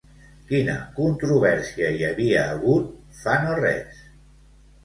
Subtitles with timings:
[0.51, 4.05] Quina controvèrsia hi havia hagut fa no res?